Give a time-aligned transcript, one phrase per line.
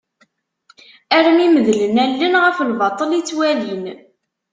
[1.15, 3.85] Armi medlen allen ɣef lbaṭel i ttwalin.